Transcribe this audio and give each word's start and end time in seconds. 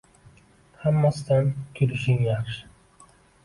Hammasidan— 0.85 1.53
kulishing 1.77 2.27
yaxshi. 2.33 2.69